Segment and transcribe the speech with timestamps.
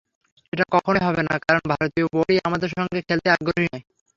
[0.53, 3.83] এটা কখনোই হবে না, কারণ ভারতীয় বোর্ডই আমাদের সঙ্গে খেলতে আগ্রহী নয়।